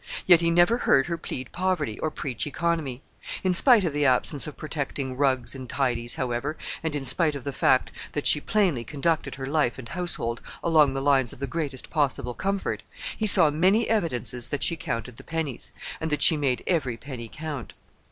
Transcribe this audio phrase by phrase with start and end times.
[0.25, 3.03] Yet he never heard her plead poverty or preach economy.
[3.43, 7.43] In spite of the absence of protecting rugs and tidies, however, and in spite of
[7.43, 11.45] the fact that she plainly conducted her life and household along the lines of the
[11.45, 12.81] greatest possible comfort,
[13.15, 17.73] he saw many evidences that she counted the pennies—and that she made every penny count.